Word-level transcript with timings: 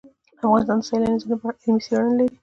افغانستان 0.45 0.77
د 0.81 0.85
سیلاني 0.89 1.17
ځایونو 1.21 1.37
په 1.41 1.47
اړه 1.49 1.57
علمي 1.65 1.81
څېړنې 1.85 2.13
لري. 2.17 2.35